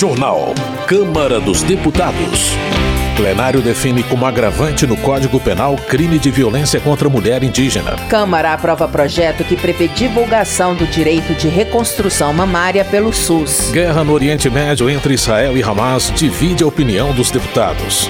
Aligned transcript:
Jornal. 0.00 0.54
Câmara 0.86 1.38
dos 1.38 1.62
Deputados. 1.62 2.52
Plenário 3.18 3.60
define 3.60 4.02
como 4.02 4.24
agravante 4.24 4.86
no 4.86 4.96
Código 4.96 5.38
Penal 5.38 5.76
crime 5.76 6.18
de 6.18 6.30
violência 6.30 6.80
contra 6.80 7.06
mulher 7.10 7.42
indígena. 7.42 7.96
Câmara 8.08 8.54
aprova 8.54 8.88
projeto 8.88 9.44
que 9.44 9.58
prevê 9.58 9.88
divulgação 9.88 10.74
do 10.74 10.86
direito 10.86 11.34
de 11.34 11.48
reconstrução 11.48 12.32
mamária 12.32 12.82
pelo 12.82 13.12
SUS. 13.12 13.72
Guerra 13.72 14.02
no 14.02 14.14
Oriente 14.14 14.48
Médio 14.48 14.88
entre 14.88 15.12
Israel 15.12 15.54
e 15.54 15.62
Hamas 15.62 16.10
divide 16.16 16.64
a 16.64 16.66
opinião 16.66 17.12
dos 17.12 17.30
deputados. 17.30 18.08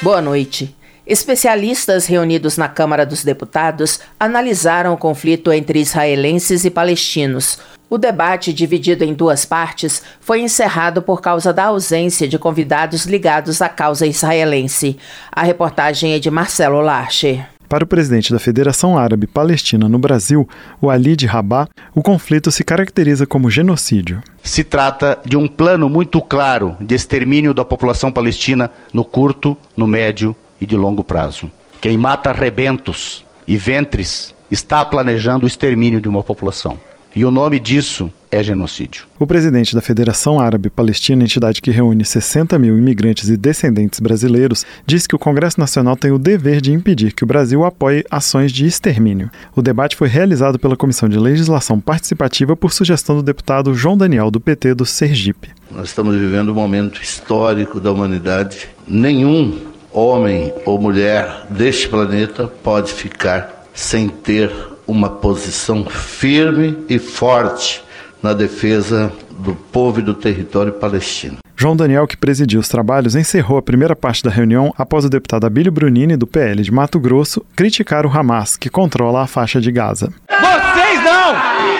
Boa 0.00 0.22
noite. 0.22 0.74
Especialistas 1.04 2.06
reunidos 2.06 2.56
na 2.56 2.68
Câmara 2.68 3.04
dos 3.04 3.24
Deputados 3.24 3.98
analisaram 4.20 4.94
o 4.94 4.96
conflito 4.96 5.52
entre 5.52 5.80
israelenses 5.80 6.64
e 6.64 6.70
palestinos. 6.70 7.58
O 7.90 7.98
debate, 7.98 8.52
dividido 8.52 9.02
em 9.02 9.12
duas 9.12 9.44
partes, 9.44 10.00
foi 10.20 10.40
encerrado 10.40 11.02
por 11.02 11.20
causa 11.20 11.52
da 11.52 11.64
ausência 11.64 12.28
de 12.28 12.38
convidados 12.38 13.04
ligados 13.04 13.60
à 13.60 13.68
causa 13.68 14.06
israelense. 14.06 14.96
A 15.30 15.42
reportagem 15.42 16.12
é 16.12 16.20
de 16.20 16.30
Marcelo 16.30 16.80
Larcher. 16.80 17.46
Para 17.68 17.84
o 17.84 17.86
presidente 17.86 18.32
da 18.32 18.38
Federação 18.38 18.96
Árabe 18.96 19.26
Palestina 19.26 19.88
no 19.88 19.98
Brasil, 19.98 20.48
o 20.80 20.88
Ali 20.88 21.16
de 21.16 21.26
Rabah, 21.26 21.68
o 21.94 22.02
conflito 22.02 22.52
se 22.52 22.62
caracteriza 22.62 23.26
como 23.26 23.50
genocídio. 23.50 24.22
Se 24.42 24.62
trata 24.62 25.18
de 25.24 25.36
um 25.36 25.48
plano 25.48 25.88
muito 25.88 26.20
claro 26.20 26.76
de 26.80 26.94
extermínio 26.94 27.52
da 27.52 27.64
população 27.64 28.12
palestina 28.12 28.70
no 28.92 29.04
curto, 29.04 29.56
no 29.76 29.86
médio 29.86 30.36
e 30.62 30.66
de 30.66 30.76
longo 30.76 31.02
prazo. 31.02 31.50
Quem 31.80 31.98
mata 31.98 32.30
rebentos 32.30 33.24
e 33.48 33.56
ventres 33.56 34.32
está 34.48 34.84
planejando 34.84 35.44
o 35.44 35.48
extermínio 35.48 36.00
de 36.00 36.08
uma 36.08 36.22
população. 36.22 36.78
E 37.14 37.24
o 37.24 37.30
nome 37.30 37.58
disso 37.58 38.10
é 38.30 38.42
genocídio. 38.42 39.04
O 39.18 39.26
presidente 39.26 39.74
da 39.74 39.82
Federação 39.82 40.40
Árabe 40.40 40.70
Palestina, 40.70 41.24
entidade 41.24 41.60
que 41.60 41.70
reúne 41.70 42.04
60 42.04 42.58
mil 42.58 42.78
imigrantes 42.78 43.28
e 43.28 43.36
descendentes 43.36 44.00
brasileiros, 44.00 44.64
diz 44.86 45.06
que 45.06 45.14
o 45.14 45.18
Congresso 45.18 45.60
Nacional 45.60 45.96
tem 45.96 46.12
o 46.12 46.18
dever 46.18 46.62
de 46.62 46.72
impedir 46.72 47.12
que 47.12 47.24
o 47.24 47.26
Brasil 47.26 47.64
apoie 47.64 48.04
ações 48.10 48.50
de 48.52 48.64
extermínio. 48.64 49.30
O 49.54 49.60
debate 49.60 49.96
foi 49.96 50.08
realizado 50.08 50.58
pela 50.58 50.76
Comissão 50.76 51.08
de 51.08 51.18
Legislação 51.18 51.78
Participativa 51.78 52.56
por 52.56 52.72
sugestão 52.72 53.16
do 53.16 53.22
deputado 53.22 53.74
João 53.74 53.98
Daniel, 53.98 54.30
do 54.30 54.40
PT 54.40 54.74
do 54.74 54.86
Sergipe. 54.86 55.50
Nós 55.70 55.88
estamos 55.88 56.16
vivendo 56.16 56.50
um 56.52 56.54
momento 56.54 57.02
histórico 57.02 57.80
da 57.80 57.92
humanidade. 57.92 58.68
Nenhum 58.88 59.71
homem 59.92 60.52
ou 60.64 60.80
mulher 60.80 61.46
deste 61.50 61.88
planeta 61.88 62.46
pode 62.62 62.92
ficar 62.92 63.66
sem 63.74 64.08
ter 64.08 64.50
uma 64.86 65.08
posição 65.08 65.84
firme 65.84 66.78
e 66.88 66.98
forte 66.98 67.82
na 68.22 68.32
defesa 68.32 69.12
do 69.30 69.54
povo 69.54 70.00
e 70.00 70.02
do 70.02 70.14
território 70.14 70.72
palestino. 70.72 71.38
João 71.56 71.76
Daniel, 71.76 72.06
que 72.06 72.16
presidiu 72.16 72.60
os 72.60 72.68
trabalhos, 72.68 73.14
encerrou 73.14 73.56
a 73.56 73.62
primeira 73.62 73.94
parte 73.94 74.22
da 74.22 74.30
reunião 74.30 74.74
após 74.76 75.04
o 75.04 75.08
deputado 75.08 75.46
Abílio 75.46 75.70
Brunini, 75.70 76.16
do 76.16 76.26
PL 76.26 76.62
de 76.62 76.72
Mato 76.72 76.98
Grosso, 76.98 77.44
criticar 77.54 78.04
o 78.04 78.10
Hamas, 78.10 78.56
que 78.56 78.68
controla 78.68 79.22
a 79.22 79.26
faixa 79.26 79.60
de 79.60 79.70
Gaza. 79.70 80.12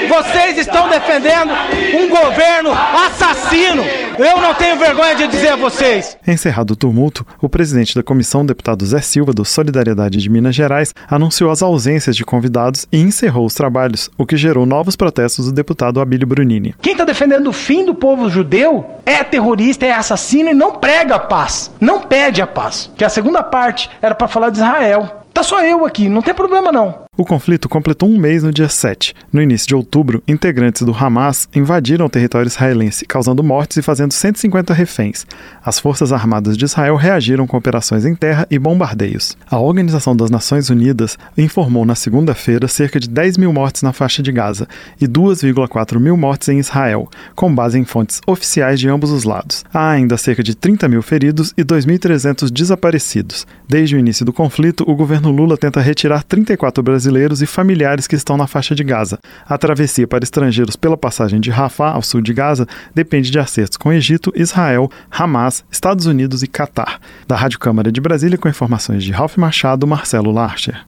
Vocês 0.09 0.59
estão 0.59 0.89
defendendo 0.89 1.53
um 1.95 2.09
governo 2.09 2.71
assassino! 2.73 3.83
Eu 4.19 4.41
não 4.41 4.55
tenho 4.55 4.79
vergonha 4.79 5.15
de 5.15 5.27
dizer 5.27 5.49
a 5.49 5.57
vocês! 5.57 6.17
Encerrado 6.27 6.73
o 6.73 6.77
tumulto, 6.77 7.27
o 7.41 7.49
presidente 7.49 7.95
da 7.95 8.03
comissão, 8.03 8.45
deputado 8.45 8.85
Zé 8.85 9.01
Silva, 9.01 9.33
do 9.33 9.45
Solidariedade 9.45 10.19
de 10.19 10.31
Minas 10.31 10.55
Gerais, 10.55 10.95
anunciou 11.09 11.51
as 11.51 11.63
ausências 11.63 12.17
de 12.17 12.25
convidados 12.25 12.87
e 12.93 13.01
encerrou 13.01 13.47
os 13.47 13.55
trabalhos, 13.55 14.11
o 14.19 14.27
que 14.27 14.37
gerou 14.37 14.67
novos 14.67 14.97
protestos 14.97 15.47
do 15.47 15.53
deputado 15.53 16.01
Abílio 16.01 16.27
Brunini. 16.27 16.75
Quem 16.81 16.93
está 16.93 17.05
defendendo 17.05 17.49
o 17.49 17.53
fim 17.53 17.85
do 17.85 17.95
povo 17.95 18.29
judeu 18.29 18.85
é 19.07 19.23
terrorista, 19.25 19.87
é 19.87 19.93
assassino 19.93 20.51
e 20.51 20.55
não 20.55 20.73
prega 20.77 21.17
a 21.17 21.21
paz, 21.21 21.71
não 21.81 22.01
pede 22.01 22.43
a 22.43 22.47
paz. 22.47 22.91
Que 22.97 23.05
a 23.05 23.09
segunda 23.09 23.43
parte 23.43 23.89
era 24.01 24.15
para 24.15 24.29
falar 24.29 24.51
de 24.51 24.59
Israel. 24.59 25.23
Tá 25.33 25.43
só 25.43 25.65
eu 25.65 25.87
aqui, 25.87 26.09
não 26.11 26.21
tem 26.21 26.35
problema 26.35 26.71
não. 26.71 27.03
O 27.15 27.27
conflito 27.27 27.69
completou 27.69 28.09
um 28.09 28.17
mês 28.17 28.43
no 28.43 28.51
dia 28.51 28.71
7. 28.71 29.15
No 29.31 29.43
início 29.43 29.69
de 29.69 29.75
outubro, 29.75 30.23
integrantes 30.27 30.81
do 30.81 30.97
Hamas 30.97 31.47
invadiram 31.55 32.07
o 32.07 32.09
território 32.09 32.49
israelense, 32.49 33.05
causando 33.05 33.43
mortes 33.43 33.77
e 33.77 33.83
fazendo 33.83 34.13
150 34.13 34.73
reféns. 34.73 35.27
As 35.63 35.79
Forças 35.79 36.11
Armadas 36.11 36.57
de 36.57 36.65
Israel 36.65 36.97
reagiram 36.97 37.47
com 37.47 37.59
operações 37.59 38.07
em 38.07 38.15
terra 38.15 38.47
e 38.51 38.59
bombardeios. 38.59 39.37
A 39.47 39.59
Organização 39.59 40.17
das 40.17 40.31
Nações 40.31 40.71
Unidas 40.71 41.19
informou 41.37 41.85
na 41.85 41.95
segunda-feira 41.95 42.67
cerca 42.67 42.99
de 42.99 43.11
10 43.11 43.37
mil 43.37 43.53
mortes 43.53 43.83
na 43.83 43.93
faixa 43.93 44.23
de 44.23 44.33
Gaza 44.33 44.67
e 44.99 45.07
2,4 45.07 46.01
mil 46.01 46.17
mortes 46.17 46.49
em 46.49 46.61
Israel, 46.61 47.11
com 47.35 47.55
base 47.55 47.79
em 47.79 47.85
fontes 47.85 48.23
oficiais 48.27 48.81
de 48.81 48.89
ambos 48.89 49.11
os 49.11 49.25
lados. 49.25 49.67
Há 49.71 49.91
ainda 49.91 50.17
cerca 50.17 50.43
de 50.43 50.55
30 50.55 50.89
mil 50.89 51.03
feridos 51.03 51.53
e 51.59 51.63
2.300 51.63 52.49
desaparecidos. 52.51 53.47
Desde 53.69 53.97
o 53.97 53.99
início 53.99 54.25
do 54.25 54.33
conflito, 54.33 54.83
o 54.89 54.97
governo 54.97 55.31
Lula 55.31 55.59
tenta 55.59 55.79
retirar 55.79 56.23
34 56.23 56.83
brasileiros 56.83 57.02
brasileiros 57.03 57.43
e 57.43 57.47
familiares 57.47 58.07
que 58.07 58.15
estão 58.15 58.37
na 58.37 58.47
faixa 58.47 58.75
de 58.75 58.85
Gaza. 58.85 59.19
A 59.45 59.59
travessia 59.59 60.07
para 60.07 60.23
estrangeiros 60.23 60.77
pela 60.77 60.97
passagem 60.97 61.41
de 61.41 61.51
Rafah, 61.51 61.91
ao 61.91 62.03
sul 62.03 62.21
de 62.21 62.33
Gaza, 62.33 62.67
depende 62.95 63.31
de 63.31 63.39
acertos 63.39 63.77
com 63.77 63.93
Egito, 63.93 64.33
Israel, 64.37 64.89
Hamas, 65.11 65.65
Estados 65.71 66.07
Unidos 66.07 66.43
e 66.43 66.47
Catar. 66.47 67.01
Da 67.27 67.35
Rádio 67.35 67.59
Câmara 67.59 67.91
de 67.91 68.01
Brasília, 68.01 68.39
com 68.39 68.49
informações 68.49 69.03
de 69.03 69.11
Ralph 69.11 69.37
Machado, 69.37 69.87
Marcelo 69.87 70.31
Larcher. 70.31 70.85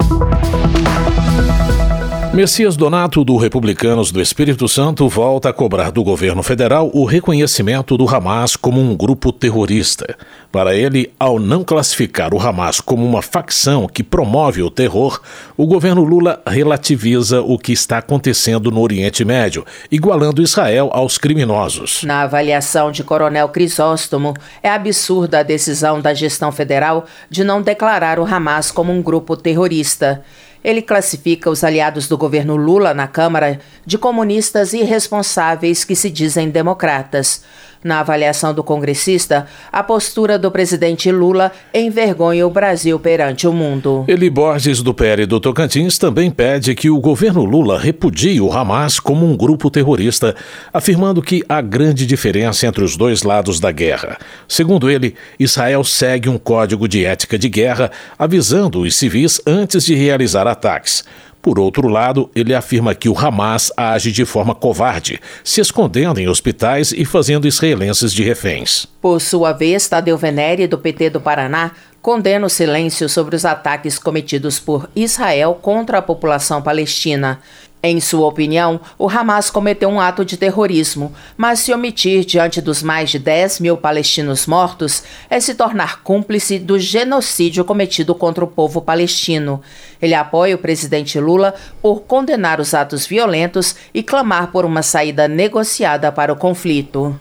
Messias 2.34 2.76
Donato, 2.76 3.24
do 3.24 3.36
Republicanos 3.36 4.10
do 4.10 4.20
Espírito 4.20 4.66
Santo, 4.66 5.08
volta 5.08 5.50
a 5.50 5.52
cobrar 5.52 5.92
do 5.92 6.02
governo 6.02 6.42
federal 6.42 6.90
o 6.92 7.04
reconhecimento 7.04 7.96
do 7.96 8.12
Hamas 8.12 8.56
como 8.56 8.80
um 8.80 8.96
grupo 8.96 9.30
terrorista. 9.30 10.16
Para 10.50 10.74
ele, 10.74 11.12
ao 11.16 11.38
não 11.38 11.62
classificar 11.62 12.34
o 12.34 12.40
Hamas 12.40 12.80
como 12.80 13.06
uma 13.06 13.22
facção 13.22 13.86
que 13.86 14.02
promove 14.02 14.64
o 14.64 14.70
terror, 14.70 15.20
o 15.56 15.64
governo 15.64 16.02
Lula 16.02 16.42
relativiza 16.44 17.40
o 17.40 17.56
que 17.56 17.70
está 17.70 17.98
acontecendo 17.98 18.68
no 18.68 18.80
Oriente 18.80 19.24
Médio, 19.24 19.64
igualando 19.88 20.42
Israel 20.42 20.90
aos 20.92 21.16
criminosos. 21.16 22.02
Na 22.02 22.22
avaliação 22.22 22.90
de 22.90 23.04
Coronel 23.04 23.48
Crisóstomo, 23.48 24.34
é 24.60 24.68
absurda 24.68 25.38
a 25.38 25.44
decisão 25.44 26.00
da 26.00 26.12
gestão 26.12 26.50
federal 26.50 27.04
de 27.30 27.44
não 27.44 27.62
declarar 27.62 28.18
o 28.18 28.24
Hamas 28.24 28.72
como 28.72 28.90
um 28.90 29.00
grupo 29.00 29.36
terrorista. 29.36 30.24
Ele 30.64 30.80
classifica 30.80 31.50
os 31.50 31.62
aliados 31.62 32.08
do 32.08 32.16
governo 32.16 32.56
Lula 32.56 32.94
na 32.94 33.06
Câmara 33.06 33.60
de 33.84 33.98
comunistas 33.98 34.72
irresponsáveis 34.72 35.84
que 35.84 35.94
se 35.94 36.08
dizem 36.08 36.48
democratas. 36.48 37.44
Na 37.84 38.00
avaliação 38.00 38.54
do 38.54 38.64
congressista, 38.64 39.46
a 39.70 39.82
postura 39.82 40.38
do 40.38 40.50
presidente 40.50 41.12
Lula 41.12 41.52
envergonha 41.74 42.46
o 42.46 42.50
Brasil 42.50 42.98
perante 42.98 43.46
o 43.46 43.52
mundo. 43.52 44.06
Eli 44.08 44.30
Borges, 44.30 44.80
do 44.80 44.94
PL 44.94 45.26
do 45.26 45.38
Tocantins, 45.38 45.98
também 45.98 46.30
pede 46.30 46.74
que 46.74 46.88
o 46.88 46.98
governo 46.98 47.44
Lula 47.44 47.78
repudie 47.78 48.40
o 48.40 48.50
Hamas 48.50 48.98
como 48.98 49.26
um 49.26 49.36
grupo 49.36 49.70
terrorista, 49.70 50.34
afirmando 50.72 51.20
que 51.20 51.44
há 51.46 51.60
grande 51.60 52.06
diferença 52.06 52.66
entre 52.66 52.82
os 52.82 52.96
dois 52.96 53.22
lados 53.22 53.60
da 53.60 53.70
guerra. 53.70 54.16
Segundo 54.48 54.88
ele, 54.88 55.14
Israel 55.38 55.84
segue 55.84 56.30
um 56.30 56.38
código 56.38 56.88
de 56.88 57.04
ética 57.04 57.38
de 57.38 57.50
guerra, 57.50 57.90
avisando 58.18 58.80
os 58.80 58.96
civis 58.96 59.42
antes 59.46 59.84
de 59.84 59.94
realizar 59.94 60.46
ataques. 60.46 61.04
Por 61.44 61.58
outro 61.58 61.88
lado, 61.88 62.30
ele 62.34 62.54
afirma 62.54 62.94
que 62.94 63.06
o 63.06 63.18
Hamas 63.18 63.70
age 63.76 64.10
de 64.10 64.24
forma 64.24 64.54
covarde, 64.54 65.20
se 65.44 65.60
escondendo 65.60 66.18
em 66.18 66.26
hospitais 66.26 66.90
e 66.90 67.04
fazendo 67.04 67.46
israelenses 67.46 68.14
de 68.14 68.24
reféns. 68.24 68.86
Por 68.98 69.20
sua 69.20 69.52
vez, 69.52 69.86
Tadeu 69.86 70.16
Venere, 70.16 70.66
do 70.66 70.78
PT 70.78 71.10
do 71.10 71.20
Paraná, 71.20 71.72
condena 72.00 72.46
o 72.46 72.48
silêncio 72.48 73.10
sobre 73.10 73.36
os 73.36 73.44
ataques 73.44 73.98
cometidos 73.98 74.58
por 74.58 74.88
Israel 74.96 75.58
contra 75.60 75.98
a 75.98 76.02
população 76.02 76.62
palestina. 76.62 77.40
Em 77.86 78.00
sua 78.00 78.26
opinião, 78.26 78.80
o 78.98 79.10
Hamas 79.10 79.50
cometeu 79.50 79.90
um 79.90 80.00
ato 80.00 80.24
de 80.24 80.38
terrorismo, 80.38 81.12
mas 81.36 81.58
se 81.58 81.70
omitir 81.70 82.24
diante 82.24 82.62
dos 82.62 82.82
mais 82.82 83.10
de 83.10 83.18
10 83.18 83.60
mil 83.60 83.76
palestinos 83.76 84.46
mortos 84.46 85.02
é 85.28 85.38
se 85.38 85.54
tornar 85.54 86.02
cúmplice 86.02 86.58
do 86.58 86.78
genocídio 86.78 87.62
cometido 87.62 88.14
contra 88.14 88.42
o 88.42 88.48
povo 88.48 88.80
palestino. 88.80 89.60
Ele 90.00 90.14
apoia 90.14 90.54
o 90.54 90.58
presidente 90.58 91.20
Lula 91.20 91.54
por 91.82 92.00
condenar 92.04 92.58
os 92.58 92.72
atos 92.72 93.06
violentos 93.06 93.76
e 93.92 94.02
clamar 94.02 94.50
por 94.50 94.64
uma 94.64 94.80
saída 94.80 95.28
negociada 95.28 96.10
para 96.10 96.32
o 96.32 96.36
conflito. 96.36 97.20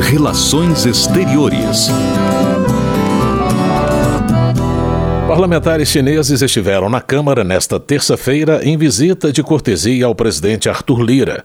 Relações 0.00 0.84
Exteriores. 0.84 1.90
Parlamentares 5.26 5.88
chineses 5.88 6.40
estiveram 6.40 6.88
na 6.88 7.00
Câmara 7.00 7.42
nesta 7.42 7.80
terça-feira 7.80 8.60
em 8.62 8.78
visita 8.78 9.32
de 9.32 9.42
cortesia 9.42 10.06
ao 10.06 10.14
presidente 10.14 10.68
Arthur 10.68 11.02
Lira. 11.02 11.42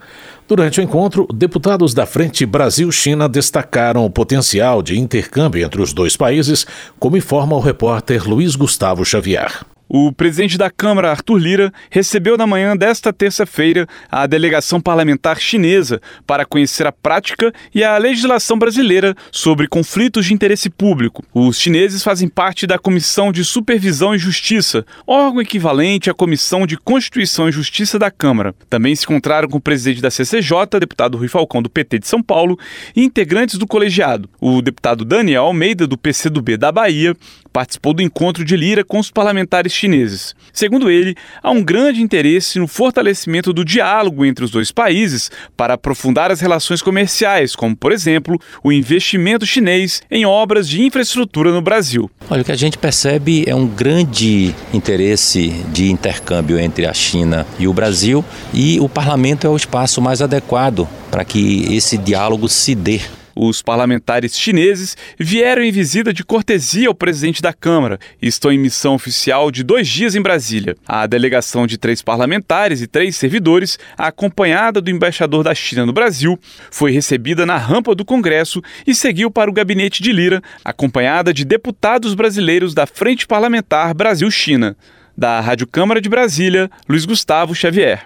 Durante 0.48 0.80
o 0.80 0.84
encontro, 0.84 1.28
deputados 1.34 1.92
da 1.92 2.06
Frente 2.06 2.46
Brasil-China 2.46 3.28
destacaram 3.28 4.06
o 4.06 4.10
potencial 4.10 4.84
de 4.84 5.00
intercâmbio 5.00 5.66
entre 5.66 5.82
os 5.82 5.94
dois 5.94 6.16
países, 6.16 6.66
como 7.00 7.18
informa 7.18 7.56
o 7.56 7.60
repórter 7.60 8.30
Luiz 8.30 8.56
Gustavo 8.56 9.04
Xavier. 9.04 9.66
O 9.94 10.10
presidente 10.10 10.58
da 10.58 10.72
Câmara, 10.72 11.12
Arthur 11.12 11.38
Lira, 11.38 11.74
recebeu 11.90 12.38
na 12.38 12.48
manhã 12.48 12.78
desta 12.78 13.12
terça-feira 13.12 13.86
a 14.10 14.26
delegação 14.26 14.80
parlamentar 14.80 15.38
chinesa 15.38 16.00
para 16.26 16.46
conhecer 16.46 16.88
a 16.88 16.94
prática 16.94 17.52
e 17.76 17.84
a 17.84 17.98
legislação 17.98 18.58
brasileira 18.58 19.14
sobre 19.34 19.68
conflitos 19.68 20.28
de 20.28 20.34
interesse 20.34 20.70
público. 20.70 21.26
Os 21.34 21.60
chineses 21.60 22.04
fazem 22.04 22.30
parte 22.30 22.66
da 22.66 22.80
Comissão 22.80 23.34
de 23.34 23.44
Supervisão 23.44 24.16
e 24.16 24.18
Justiça, 24.18 24.86
órgão 25.06 25.42
equivalente 25.42 26.10
à 26.10 26.14
Comissão 26.14 26.66
de 26.66 26.78
Constituição 26.78 27.50
e 27.50 27.52
Justiça 27.52 28.00
da 28.00 28.10
Câmara. 28.10 28.56
Também 28.70 28.96
se 28.96 29.04
encontraram 29.04 29.50
com 29.50 29.58
o 29.58 29.62
presidente 29.62 30.02
da 30.02 30.10
CCJ, 30.10 30.80
deputado 30.80 31.18
Rui 31.18 31.28
Falcão 31.28 31.62
do 31.62 31.70
PT 31.70 32.00
de 32.00 32.08
São 32.08 32.24
Paulo, 32.24 32.58
e 32.96 33.04
integrantes 33.04 33.58
do 33.58 33.68
colegiado. 33.68 34.30
O 34.40 34.62
deputado 34.62 35.04
Daniel 35.04 35.44
Almeida, 35.44 35.86
do 35.86 35.98
PCdoB 35.98 36.56
da 36.56 36.72
Bahia, 36.72 37.14
participou 37.52 37.94
do 37.94 38.02
encontro 38.02 38.44
de 38.44 38.56
Lira 38.56 38.84
com 38.84 39.00
os 39.00 39.12
parlamentares 39.12 39.74
chineses. 39.74 40.36
Segundo 40.54 40.90
ele, 40.90 41.16
há 41.42 41.52
um 41.52 41.64
grande 41.64 42.02
interesse 42.02 42.60
no 42.60 42.68
fortalecimento 42.68 43.54
do 43.54 43.66
diálogo 43.66 44.26
entre 44.26 44.44
os 44.44 44.52
dois 44.52 44.72
países 44.72 45.30
para 45.56 45.74
aprofundar 45.76 46.32
as 46.32 46.40
relações 46.40 46.82
comerciais, 46.82 47.56
como, 47.56 47.76
por 47.76 47.92
exemplo, 47.92 48.40
o 48.64 48.72
investimento 48.72 49.46
chinês 49.46 50.02
em 50.10 50.26
obras 50.26 50.68
de 50.68 50.82
infraestrutura 50.82 51.52
no 51.52 51.62
Brasil. 51.62 52.10
Olha, 52.30 52.42
o 52.42 52.46
que 52.46 52.52
a 52.52 52.58
gente 52.58 52.78
percebe 52.78 53.44
é 53.48 53.56
um 53.56 53.68
grande 53.68 54.54
interesse 54.74 55.50
de 55.72 55.92
intercâmbio 55.92 56.60
entre 56.60 56.86
a 56.86 56.94
China 56.94 57.46
e 57.60 57.68
o 57.68 57.74
Brasil, 57.74 58.24
e 58.54 58.80
o 58.80 58.88
parlamento 58.88 59.46
é 59.46 59.50
o 59.50 59.56
espaço 59.56 60.02
mais 60.02 60.22
adequado 60.22 60.88
para 61.10 61.26
que 61.26 61.76
esse 61.76 61.98
diálogo 61.98 62.48
se 62.48 62.74
dê. 62.74 63.02
Os 63.44 63.60
parlamentares 63.60 64.38
chineses 64.38 64.96
vieram 65.18 65.64
em 65.64 65.72
visita 65.72 66.14
de 66.14 66.24
cortesia 66.24 66.88
ao 66.88 66.94
presidente 66.94 67.42
da 67.42 67.52
Câmara 67.52 68.00
e 68.22 68.28
estão 68.28 68.52
em 68.52 68.58
missão 68.60 68.94
oficial 68.94 69.50
de 69.50 69.64
dois 69.64 69.88
dias 69.88 70.14
em 70.14 70.22
Brasília. 70.22 70.78
A 70.88 71.08
delegação 71.08 71.66
de 71.66 71.76
três 71.76 72.04
parlamentares 72.04 72.84
e 72.84 72.88
três 72.88 73.16
servidores, 73.16 73.80
acompanhada 73.98 74.80
do 74.80 74.92
embaixador 74.92 75.44
da 75.44 75.56
China 75.56 75.88
no 75.88 75.92
Brasil, 75.92 76.38
foi 76.70 76.92
recebida 76.92 77.44
na 77.44 77.58
rampa 77.58 77.96
do 77.96 78.06
Congresso 78.06 78.62
e 78.86 78.94
seguiu 78.94 79.32
para 79.32 79.50
o 79.50 79.54
gabinete 79.54 80.04
de 80.04 80.12
Lira, 80.12 80.40
acompanhada 80.64 81.34
de 81.34 81.44
deputados 81.44 82.14
brasileiros 82.14 82.76
da 82.76 82.86
Frente 82.86 83.26
Parlamentar 83.26 83.96
Brasil-China. 83.96 84.78
Da 85.18 85.40
Rádio 85.40 85.66
Câmara 85.66 86.00
de 86.00 86.10
Brasília, 86.10 86.70
Luiz 86.88 87.06
Gustavo 87.06 87.56
Xavier. 87.56 88.04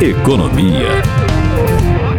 Economia. 0.00 1.31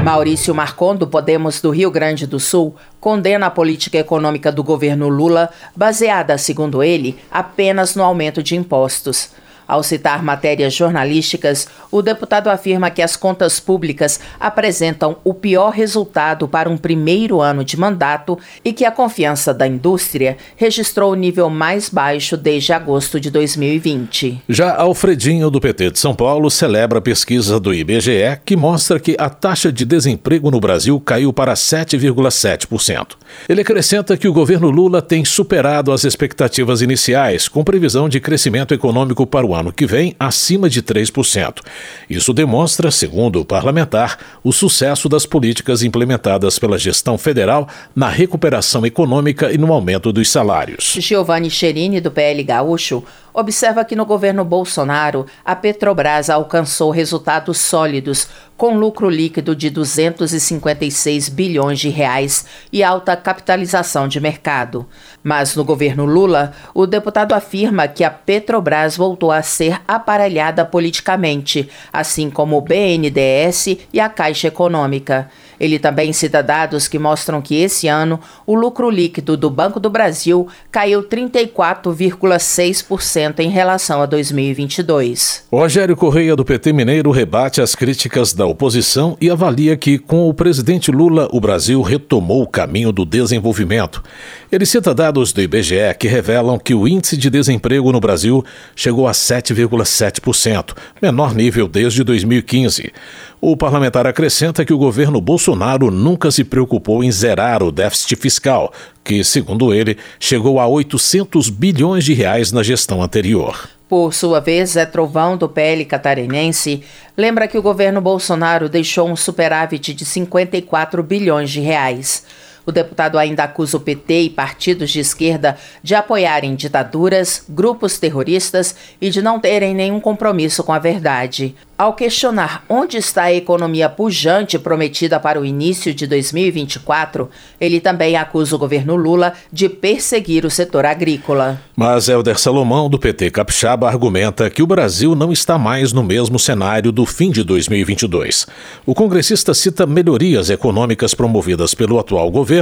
Maurício 0.03 0.53
Marcon, 0.53 0.97
do 0.97 1.07
Podemos 1.07 1.61
do 1.61 1.69
Rio 1.69 1.89
Grande 1.89 2.27
do 2.27 2.38
Sul, 2.38 2.75
condena 3.00 3.45
a 3.45 3.50
política 3.50 3.97
econômica 3.97 4.51
do 4.51 4.61
governo 4.61 5.07
Lula, 5.07 5.50
baseada, 5.73 6.38
segundo 6.38 6.83
ele, 6.83 7.17
apenas 7.31 7.95
no 7.95 8.03
aumento 8.03 8.44
de 8.44 8.53
impostos. 8.53 9.29
Ao 9.68 9.81
citar 9.83 10.24
matérias 10.24 10.74
jornalísticas, 10.74 11.68
o 11.92 12.01
deputado 12.01 12.50
afirma 12.50 12.89
que 12.89 13.01
as 13.01 13.15
contas 13.15 13.60
públicas 13.60 14.19
apresentam 14.39 15.18
o 15.24 15.33
pior 15.33 15.71
resultado 15.71 16.48
para 16.48 16.69
um 16.69 16.77
primeiro 16.77 17.42
ano 17.42 17.63
de 17.63 17.77
mandato 17.77 18.38
e 18.63 18.74
que 18.74 18.86
a 18.86 18.92
confiança 18.92 19.54
da 19.54 19.68
indústria 19.68 20.38
registrou 20.56 21.12
o 21.12 21.15
nível 21.15 21.50
mais 21.50 21.89
baixo 21.89 22.36
desde 22.36 22.74
agosto 22.74 23.19
de 23.19 23.30
2020. 23.30 24.42
Já 24.50 24.75
Alfredinho, 24.75 25.50
do 25.50 25.62
PT 25.62 25.92
de 25.92 26.00
São 26.00 26.15
Paulo, 26.15 26.50
celebra 26.50 27.00
a 27.00 27.01
pesquisa 27.01 27.60
do 27.60 27.74
IBGE 27.74 28.39
que 28.45 28.56
mostra 28.56 29.00
que 29.00 29.15
a 29.19 29.30
taxa 29.30 29.71
de 29.71 29.86
desemprego 29.86 30.51
no 30.51 30.60
Brasil 30.60 31.00
caiu 31.00 31.31
para 31.31 31.54
7,7%. 31.54 33.07
Ele 33.48 33.62
acrescenta 33.62 34.18
que 34.18 34.27
o 34.27 34.33
governo 34.33 34.69
Lula 34.69 35.01
tem 35.01 35.25
superado 35.25 35.92
as 35.92 36.04
expectativas 36.04 36.81
iniciais, 36.81 37.48
com 37.48 37.63
previsão 37.63 38.10
de 38.10 38.19
crescimento 38.19 38.74
econômico 38.74 39.25
para 39.25 39.45
o 39.45 39.54
ano 39.54 39.62
que 39.71 39.86
vem 39.86 40.15
acima 40.19 40.69
de 40.69 40.81
3%. 40.81 41.62
Isso 42.10 42.33
demonstra, 42.33 42.92
segundo 42.92 43.39
o 43.39 43.45
parlamentar, 43.45 44.18
o 44.44 44.51
sucesso 44.51 45.07
das 45.07 45.25
políticas 45.25 45.83
implementadas 45.83 46.60
pela 46.60 46.77
gestão 46.77 47.18
federal 47.18 47.68
na 47.95 48.10
recuperação 48.10 48.86
econômica 48.86 49.51
e 49.51 49.57
no 49.57 49.71
aumento 49.71 50.12
dos 50.12 50.30
salários. 50.30 50.95
Giovanni 51.00 51.50
Cherini, 51.50 52.01
do 52.01 52.12
PL 52.12 52.44
Gaúcho, 52.44 53.04
observa 53.33 53.83
que 53.83 53.95
no 53.95 54.06
governo 54.06 54.45
Bolsonaro, 54.45 55.25
a 55.44 55.56
Petrobras 55.56 56.30
alcançou 56.30 56.91
resultados 56.91 57.57
sólidos, 57.57 58.27
com 58.56 58.77
lucro 58.77 59.09
líquido 59.09 59.56
de 59.56 59.69
256 59.69 61.27
bilhões 61.30 61.80
de 61.80 61.89
reais 61.89 62.45
e 62.71 62.83
alta 62.83 63.15
capitalização 63.18 64.07
de 64.07 64.19
mercado. 64.19 64.88
Mas 65.24 65.56
no 65.56 65.65
governo 65.65 66.06
Lula, 66.06 66.53
o 66.74 66.85
deputado 66.85 67.33
afirma 67.33 67.88
que 67.88 68.03
a 68.03 68.12
Petrobras 68.12 68.95
voltou 68.95 69.31
a 69.31 69.41
ser 69.41 69.81
aparelhada 69.88 70.63
politicamente, 70.63 71.69
assim 71.91 72.29
como 72.29 72.57
o 72.57 72.62
BNDES 72.62 73.79
e 73.91 74.00
a 74.00 74.07
Caixa 74.07 74.47
Econômica. 74.47 75.29
Ele 75.63 75.80
também 75.80 76.12
cita 76.12 76.44
dados 76.44 76.89
que 76.89 77.00
mostram 77.00 77.42
que 77.42 77.56
esse 77.56 77.88
ano 77.88 78.19
o 78.45 78.54
lucro 78.54 78.89
líquido 78.89 79.38
do 79.38 79.50
Banco 79.50 79.80
do 79.80 79.89
Brasil 79.89 80.45
caiu 80.69 81.04
34,6% 81.04 83.39
em 83.39 83.48
relação 83.48 84.01
a 84.01 84.06
2022. 84.06 85.45
Rogério 85.50 85.95
Correia, 85.95 86.36
do 86.36 86.44
PT 86.44 86.74
Mineiro, 86.74 87.12
rebate 87.12 87.62
as 87.62 87.75
críticas 87.75 88.33
da 88.33 88.45
oposição 88.45 89.15
e 89.21 89.30
avalia 89.30 89.77
que, 89.77 89.98
com 89.98 90.27
o 90.27 90.33
presidente 90.33 90.92
Lula, 90.92 91.30
o 91.31 91.39
Brasil 91.39 91.81
retomou 91.81 92.42
o 92.42 92.48
caminho 92.48 92.92
do 92.92 93.06
desenvolvimento. 93.06 94.04
Ele 94.53 94.67
cita 94.67 94.94
dados 94.94 95.33
do 95.33 95.41
IBGE 95.41 95.95
que 95.97 96.07
revelam 96.07 96.59
que 96.59 96.75
o 96.75 96.88
índice 96.88 97.17
de 97.17 97.27
desemprego 97.27 97.91
no 97.91 98.00
Brasil 98.00 98.45
chegou 98.75 99.07
a 99.07 99.11
7,7%, 99.11 100.75
menor 101.01 101.33
nível 101.33 101.67
desde 101.67 102.03
2015. 102.03 102.94
O 103.41 103.57
parlamentar 103.57 104.05
acrescenta 104.05 104.63
que 104.63 104.71
o 104.71 104.77
governo 104.77 105.19
Bolsonaro 105.19 105.89
nunca 105.89 106.29
se 106.29 106.44
preocupou 106.44 107.03
em 107.03 107.11
zerar 107.11 107.63
o 107.63 107.71
déficit 107.71 108.15
fiscal, 108.15 108.71
que, 109.03 109.23
segundo 109.23 109.73
ele, 109.73 109.97
chegou 110.19 110.59
a 110.59 110.67
800 110.67 111.50
bilhões 111.50 112.05
de 112.05 112.13
reais 112.13 112.51
na 112.51 112.61
gestão 112.61 113.01
anterior. 113.01 113.67
Por 113.89 114.13
sua 114.13 114.39
vez, 114.39 114.73
Zé 114.73 114.85
Trovão, 114.85 115.35
do 115.35 115.50
PL 115.50 115.83
catarinense, 115.85 116.83
lembra 117.17 117.47
que 117.47 117.57
o 117.57 117.61
governo 117.63 118.00
Bolsonaro 118.00 118.69
deixou 118.69 119.09
um 119.09 119.15
superávit 119.15 119.95
de 119.95 120.05
54 120.05 121.01
bilhões 121.01 121.50
de 121.50 121.59
reais. 121.59 122.23
O 122.65 122.71
deputado 122.71 123.18
ainda 123.18 123.44
acusa 123.44 123.77
o 123.77 123.80
PT 123.80 124.21
e 124.21 124.30
partidos 124.30 124.92
de 124.92 125.00
esquerda 125.00 125.57
de 125.81 125.95
apoiarem 125.95 126.56
ditaduras, 126.56 127.44
grupos 127.50 128.00
terroristas 128.00 128.75
e 129.01 129.10
de 129.10 129.21
não 129.21 129.39
terem 129.39 129.75
nenhum 129.75 130.00
compromisso 130.00 130.63
com 130.63 130.72
a 130.72 130.79
verdade. 130.79 131.55
Ao 131.75 131.93
questionar 131.93 132.63
onde 132.70 132.98
está 132.98 133.24
a 133.24 133.34
economia 133.34 133.89
pujante 133.89 134.60
prometida 134.60 135.20
para 135.20 135.41
o 135.41 135.43
início 135.43 135.93
de 135.93 136.05
2024, 136.05 137.29
ele 137.60 137.82
também 137.82 138.15
acusa 138.15 138.55
o 138.55 138.60
governo 138.60 138.96
Lula 138.96 139.34
de 139.51 139.67
perseguir 139.67 140.46
o 140.46 140.51
setor 140.51 140.86
agrícola. 140.86 141.60
Mas 141.75 142.08
Helder 142.08 142.39
Salomão, 142.39 142.88
do 142.88 143.00
PT 143.00 143.32
Capixaba, 143.32 143.89
argumenta 143.89 144.50
que 144.51 144.62
o 144.62 144.67
Brasil 144.67 145.15
não 145.15 145.34
está 145.34 145.58
mais 145.58 145.91
no 145.91 146.03
mesmo 146.03 146.38
cenário 146.38 146.91
do 146.91 147.08
fim 147.08 147.32
de 147.32 147.43
2022. 147.43 148.46
O 148.86 148.93
congressista 148.93 149.53
cita 149.53 149.88
melhorias 149.88 150.51
econômicas 150.51 151.15
promovidas 151.15 151.74
pelo 151.74 151.98
atual 151.98 152.29
governo, 152.29 152.52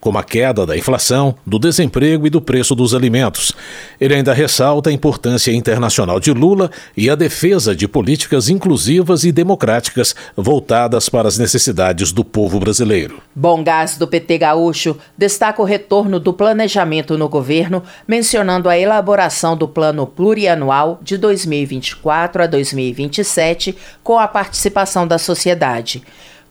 como 0.00 0.18
a 0.18 0.22
queda 0.22 0.66
da 0.66 0.76
inflação, 0.76 1.34
do 1.46 1.58
desemprego 1.58 2.26
e 2.26 2.30
do 2.30 2.40
preço 2.40 2.74
dos 2.74 2.94
alimentos. 2.94 3.52
Ele 4.00 4.14
ainda 4.14 4.32
ressalta 4.32 4.90
a 4.90 4.92
importância 4.92 5.52
internacional 5.52 6.18
de 6.18 6.32
Lula 6.32 6.70
e 6.96 7.08
a 7.10 7.14
defesa 7.14 7.74
de 7.74 7.86
políticas 7.86 8.48
inclusivas 8.48 9.24
e 9.24 9.32
democráticas 9.32 10.14
voltadas 10.36 11.08
para 11.08 11.28
as 11.28 11.38
necessidades 11.38 12.12
do 12.12 12.24
povo 12.24 12.58
brasileiro. 12.58 13.20
Bom 13.34 13.62
Gás 13.62 13.96
do 13.96 14.06
PT 14.06 14.38
Gaúcho 14.38 14.96
destaca 15.16 15.60
o 15.60 15.64
retorno 15.64 16.18
do 16.18 16.32
planejamento 16.32 17.16
no 17.16 17.28
governo, 17.28 17.82
mencionando 18.06 18.68
a 18.68 18.78
elaboração 18.78 19.56
do 19.56 19.68
plano 19.68 20.06
plurianual 20.06 20.98
de 21.02 21.16
2024 21.16 22.42
a 22.42 22.46
2027 22.46 23.76
com 24.02 24.18
a 24.18 24.26
participação 24.26 25.06
da 25.06 25.18
sociedade. 25.18 26.02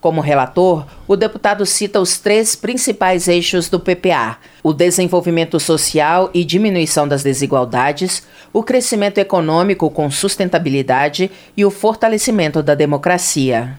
Como 0.02 0.22
relator, 0.22 0.86
o 1.06 1.18
deputado 1.18 1.66
cita 1.66 2.00
os 2.00 2.20
três 2.20 2.56
principais 2.56 3.28
eixos 3.28 3.68
do 3.68 3.80
PPA: 3.80 4.38
o 4.64 4.72
desenvolvimento 4.72 5.60
social 5.60 6.30
e 6.34 6.46
diminuição 6.46 7.06
das 7.06 7.22
desigualdades, 7.22 8.24
o 8.54 8.64
crescimento 8.64 9.18
econômico 9.18 9.90
com 9.90 10.10
sustentabilidade 10.10 11.30
e 11.56 11.66
o 11.66 11.72
fortalecimento 11.72 12.64
da 12.64 12.76
democracia. 12.76 13.76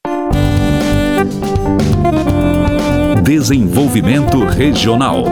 Desenvolvimento 3.23 4.45
Regional. 4.45 5.25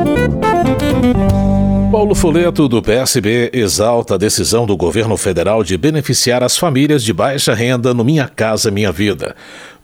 Paulo 1.90 2.14
Foleto, 2.14 2.68
do 2.68 2.82
PSB, 2.82 3.50
exalta 3.52 4.14
a 4.14 4.18
decisão 4.18 4.66
do 4.66 4.76
governo 4.76 5.16
federal 5.16 5.64
de 5.64 5.76
beneficiar 5.76 6.42
as 6.42 6.56
famílias 6.56 7.02
de 7.02 7.14
baixa 7.14 7.54
renda 7.54 7.94
no 7.94 8.04
Minha 8.04 8.28
Casa 8.28 8.70
Minha 8.70 8.92
Vida. 8.92 9.34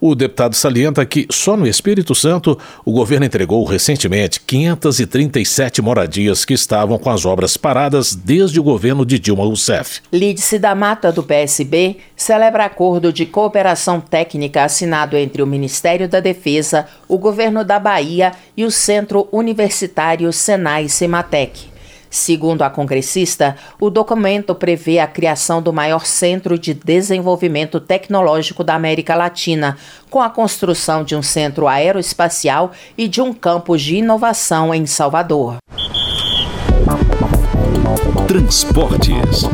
O 0.06 0.14
deputado 0.14 0.54
salienta 0.54 1.06
que, 1.06 1.26
só 1.30 1.56
no 1.56 1.66
Espírito 1.66 2.14
Santo, 2.14 2.58
o 2.84 2.92
governo 2.92 3.25
entregou 3.25 3.64
recentemente 3.64 4.38
537 4.38 5.80
moradias 5.80 6.44
que 6.44 6.52
estavam 6.52 6.99
com 6.99 7.08
as 7.08 7.25
obras 7.25 7.56
paradas 7.56 8.14
desde 8.14 8.61
o 8.61 8.62
governo 8.62 9.06
de 9.06 9.18
Dilma 9.18 9.44
Rousseff. 9.44 10.02
Lídice 10.12 10.58
da 10.58 10.75
Mata, 10.75 11.11
do 11.11 11.23
PSB, 11.23 11.96
celebra 12.14 12.66
acordo 12.66 13.11
de 13.11 13.25
cooperação 13.25 13.99
técnica 13.99 14.64
assinado 14.64 15.16
entre 15.16 15.42
o 15.42 15.46
Ministério 15.46 16.06
da 16.06 16.20
Defesa, 16.20 16.87
o 17.08 17.16
governo 17.16 17.64
da 17.64 17.78
Bahia 17.78 18.32
e 18.54 18.66
o 18.66 18.70
Centro 18.70 19.26
Universitário 19.32 20.30
Senai-Sematec. 20.30 21.73
Segundo 22.14 22.62
a 22.62 22.71
congressista, 22.71 23.56
o 23.80 23.90
documento 23.90 24.54
prevê 24.54 25.00
a 25.00 25.06
criação 25.06 25.61
do 25.61 25.73
maior 25.73 26.06
centro 26.06 26.56
de 26.56 26.73
desenvolvimento 26.73 27.80
tecnológico 27.80 28.62
da 28.62 28.76
América 28.76 29.16
Latina, 29.16 29.76
com 30.09 30.21
a 30.21 30.30
construção 30.30 31.02
de 31.02 31.16
um 31.16 31.23
centro 31.23 31.66
aeroespacial 31.66 32.71
e 32.97 33.09
de 33.09 33.21
um 33.21 33.35
campus 33.35 33.83
de 33.83 33.97
inovação 33.97 34.73
em 34.73 34.87
Salvador. 34.87 35.56
Transportes. 38.26 39.44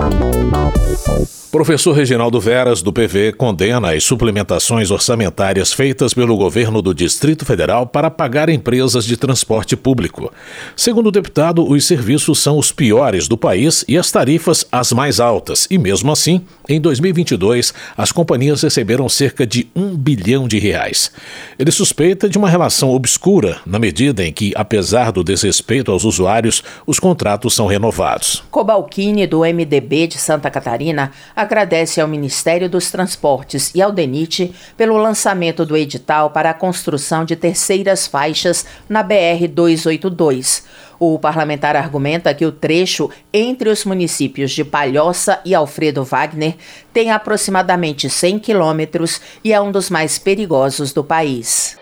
Professor 1.50 1.92
Reginaldo 1.92 2.38
Veras, 2.38 2.80
do 2.80 2.92
PV, 2.92 3.32
condena 3.32 3.92
as 3.92 4.04
suplementações 4.04 4.92
orçamentárias 4.92 5.72
feitas 5.72 6.14
pelo 6.14 6.36
governo 6.36 6.80
do 6.80 6.94
Distrito 6.94 7.44
Federal 7.44 7.88
para 7.88 8.08
pagar 8.08 8.48
empresas 8.48 9.04
de 9.04 9.16
transporte 9.16 9.76
público. 9.76 10.32
Segundo 10.76 11.08
o 11.08 11.10
deputado, 11.10 11.68
os 11.68 11.84
serviços 11.84 12.38
são 12.38 12.56
os 12.56 12.70
piores 12.70 13.26
do 13.26 13.36
país 13.36 13.84
e 13.88 13.98
as 13.98 14.12
tarifas 14.12 14.64
as 14.70 14.92
mais 14.92 15.18
altas. 15.18 15.66
E 15.68 15.76
mesmo 15.76 16.12
assim, 16.12 16.42
em 16.68 16.80
2022, 16.80 17.74
as 17.96 18.12
companhias 18.12 18.62
receberam 18.62 19.08
cerca 19.08 19.44
de 19.44 19.68
um 19.74 19.96
bilhão 19.96 20.46
de 20.46 20.60
reais. 20.60 21.10
Ele 21.58 21.72
suspeita 21.72 22.28
de 22.28 22.38
uma 22.38 22.48
relação 22.48 22.90
obscura, 22.90 23.58
na 23.66 23.80
medida 23.80 24.24
em 24.24 24.32
que, 24.32 24.52
apesar 24.54 25.10
do 25.10 25.24
desrespeito 25.24 25.90
aos 25.90 26.04
usuários, 26.04 26.62
os 26.86 27.00
contratos 27.00 27.56
são 27.56 27.66
renovados. 27.66 28.44
Cobalcini, 28.60 29.26
do 29.26 29.40
MDB 29.40 30.06
de 30.06 30.18
Santa 30.18 30.50
Catarina, 30.50 31.12
agradece 31.34 31.98
ao 31.98 32.06
Ministério 32.06 32.68
dos 32.68 32.90
Transportes 32.90 33.72
e 33.74 33.80
ao 33.80 33.90
DENIT 33.90 34.54
pelo 34.76 34.98
lançamento 34.98 35.64
do 35.64 35.74
edital 35.74 36.28
para 36.28 36.50
a 36.50 36.54
construção 36.54 37.24
de 37.24 37.36
terceiras 37.36 38.06
faixas 38.06 38.66
na 38.86 39.02
BR 39.02 39.48
282. 39.50 40.62
O 40.98 41.18
parlamentar 41.18 41.74
argumenta 41.74 42.34
que 42.34 42.44
o 42.44 42.52
trecho 42.52 43.08
entre 43.32 43.70
os 43.70 43.86
municípios 43.86 44.50
de 44.50 44.62
Palhoça 44.62 45.40
e 45.42 45.54
Alfredo 45.54 46.04
Wagner 46.04 46.54
tem 46.92 47.10
aproximadamente 47.10 48.10
100 48.10 48.40
quilômetros 48.40 49.22
e 49.42 49.54
é 49.54 49.60
um 49.60 49.72
dos 49.72 49.88
mais 49.88 50.18
perigosos 50.18 50.92
do 50.92 51.02
país. 51.02 51.78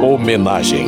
Homenagem. 0.00 0.86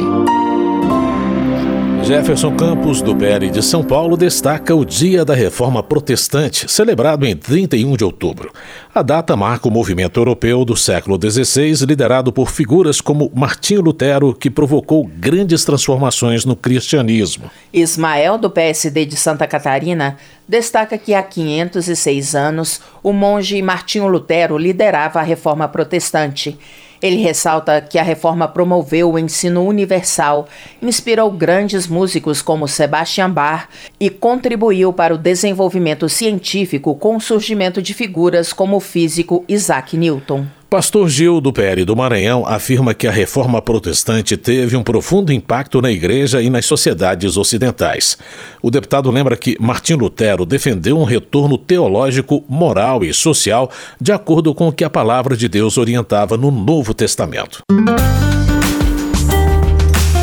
Jefferson 2.06 2.54
Campos, 2.54 3.02
do 3.02 3.16
PL 3.16 3.50
de 3.50 3.60
São 3.60 3.82
Paulo, 3.82 4.16
destaca 4.16 4.72
o 4.72 4.84
Dia 4.84 5.24
da 5.24 5.34
Reforma 5.34 5.82
Protestante, 5.82 6.70
celebrado 6.70 7.26
em 7.26 7.34
31 7.34 7.96
de 7.96 8.04
outubro. 8.04 8.52
A 8.94 9.02
data 9.02 9.34
marca 9.34 9.66
o 9.66 9.72
movimento 9.72 10.20
europeu 10.20 10.64
do 10.64 10.76
século 10.76 11.18
XVI, 11.20 11.84
liderado 11.84 12.32
por 12.32 12.48
figuras 12.48 13.00
como 13.00 13.28
Martinho 13.34 13.80
Lutero, 13.80 14.32
que 14.32 14.48
provocou 14.48 15.04
grandes 15.04 15.64
transformações 15.64 16.44
no 16.44 16.54
cristianismo. 16.54 17.50
Ismael, 17.72 18.38
do 18.38 18.50
PSD 18.50 19.04
de 19.04 19.16
Santa 19.16 19.44
Catarina, 19.48 20.16
destaca 20.48 20.96
que 20.96 21.12
há 21.12 21.24
506 21.24 22.36
anos 22.36 22.80
o 23.02 23.12
monge 23.12 23.60
Martinho 23.60 24.06
Lutero 24.06 24.56
liderava 24.56 25.18
a 25.18 25.24
reforma 25.24 25.66
protestante. 25.66 26.56
Ele 27.02 27.16
ressalta 27.16 27.80
que 27.80 27.98
a 27.98 28.02
reforma 28.02 28.48
promoveu 28.48 29.12
o 29.12 29.18
ensino 29.18 29.64
universal, 29.64 30.48
inspirou 30.80 31.30
grandes 31.30 31.86
músicos 31.86 32.40
como 32.40 32.66
Sebastian 32.66 33.30
Bach 33.30 33.68
e 34.00 34.08
contribuiu 34.08 34.92
para 34.92 35.14
o 35.14 35.18
desenvolvimento 35.18 36.08
científico 36.08 36.94
com 36.94 37.16
o 37.16 37.20
surgimento 37.20 37.82
de 37.82 37.92
figuras 37.94 38.52
como 38.52 38.76
o 38.76 38.80
físico 38.80 39.44
Isaac 39.48 39.96
Newton. 39.96 40.46
Pastor 40.68 41.08
Gil, 41.08 41.40
do 41.40 41.52
PL 41.52 41.84
do 41.84 41.94
Maranhão, 41.94 42.44
afirma 42.44 42.92
que 42.92 43.06
a 43.06 43.10
reforma 43.12 43.62
protestante 43.62 44.36
teve 44.36 44.76
um 44.76 44.82
profundo 44.82 45.32
impacto 45.32 45.80
na 45.80 45.92
igreja 45.92 46.42
e 46.42 46.50
nas 46.50 46.66
sociedades 46.66 47.36
ocidentais. 47.36 48.18
O 48.60 48.68
deputado 48.68 49.08
lembra 49.08 49.36
que 49.36 49.56
Martim 49.60 49.94
Lutero 49.94 50.44
defendeu 50.44 50.98
um 50.98 51.04
retorno 51.04 51.56
teológico, 51.56 52.44
moral 52.48 53.04
e 53.04 53.14
social 53.14 53.70
de 54.00 54.10
acordo 54.10 54.52
com 54.52 54.66
o 54.66 54.72
que 54.72 54.82
a 54.82 54.90
palavra 54.90 55.36
de 55.36 55.48
Deus 55.48 55.78
orientava 55.78 56.36
no 56.36 56.50
Novo 56.50 56.92
Testamento. 56.92 57.60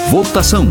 Votação. 0.10 0.68